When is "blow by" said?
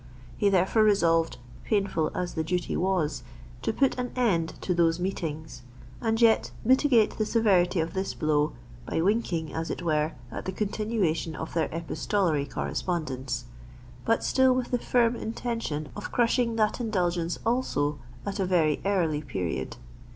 8.15-8.99